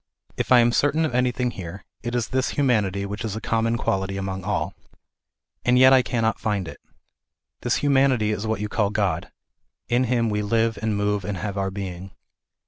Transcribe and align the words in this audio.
If 0.35 0.51
I 0.51 0.61
am 0.61 0.71
certain 0.71 1.05
of 1.05 1.13
anything 1.13 1.51
here, 1.51 1.85
it 2.01 2.15
js 2.15 2.31
this 2.31 2.49
humanity 2.49 3.05
which 3.05 3.23
is 3.23 3.35
a 3.35 3.39
common 3.39 3.77
quality 3.77 4.17
among 4.17 4.43
all, 4.43 4.73
And 5.63 5.77
yet 5.77 5.93
I 5.93 6.01
cannot 6.01 6.39
find 6.39 6.67
it. 6.67 6.81
This 7.61 7.75
humanity 7.85 8.31
is 8.31 8.47
what 8.47 8.61
you 8.61 8.67
call 8.67 8.89
God." 8.89 9.31
In 9.89 10.05
Him 10.05 10.31
we 10.31 10.41
live 10.41 10.79
and 10.81 10.97
move 10.97 11.23
and 11.23 11.37
have 11.37 11.55
our 11.55 11.69
being." 11.69 12.09